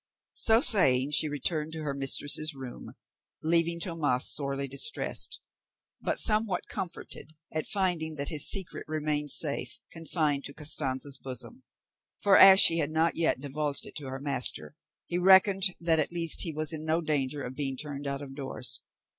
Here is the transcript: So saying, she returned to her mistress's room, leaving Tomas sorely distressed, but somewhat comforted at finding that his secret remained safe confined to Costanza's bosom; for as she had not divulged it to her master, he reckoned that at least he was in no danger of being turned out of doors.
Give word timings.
So 0.33 0.61
saying, 0.61 1.11
she 1.11 1.29
returned 1.29 1.73
to 1.73 1.83
her 1.83 1.93
mistress's 1.93 2.55
room, 2.55 2.93
leaving 3.43 3.79
Tomas 3.79 4.27
sorely 4.33 4.67
distressed, 4.67 5.39
but 6.01 6.17
somewhat 6.17 6.65
comforted 6.67 7.33
at 7.53 7.67
finding 7.67 8.15
that 8.15 8.29
his 8.29 8.47
secret 8.49 8.83
remained 8.87 9.29
safe 9.29 9.77
confined 9.91 10.43
to 10.45 10.55
Costanza's 10.55 11.19
bosom; 11.19 11.61
for 12.17 12.35
as 12.35 12.59
she 12.59 12.79
had 12.79 12.89
not 12.89 13.13
divulged 13.13 13.85
it 13.85 13.93
to 13.97 14.07
her 14.07 14.19
master, 14.19 14.73
he 15.05 15.19
reckoned 15.19 15.65
that 15.79 15.99
at 15.99 16.11
least 16.11 16.41
he 16.41 16.51
was 16.51 16.73
in 16.73 16.83
no 16.83 17.01
danger 17.01 17.43
of 17.43 17.55
being 17.55 17.77
turned 17.77 18.07
out 18.07 18.23
of 18.23 18.33
doors. 18.33 18.81